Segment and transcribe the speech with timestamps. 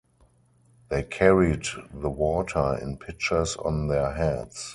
[0.89, 4.69] They carried the water in pitchers on their heads.